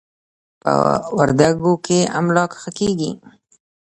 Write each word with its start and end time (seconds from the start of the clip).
په 0.61 0.71
وردکو 1.17 1.73
کې 1.85 1.99
املاک 2.19 2.51
ښه 2.61 2.71
کېږي. 2.79 3.11